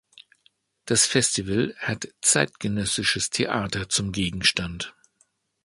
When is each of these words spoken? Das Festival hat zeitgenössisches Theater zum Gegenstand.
Das 0.85 1.05
Festival 1.05 1.75
hat 1.77 2.07
zeitgenössisches 2.21 3.29
Theater 3.29 3.87
zum 3.87 4.11
Gegenstand. 4.11 4.95